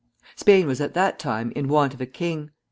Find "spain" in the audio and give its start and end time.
0.35-0.65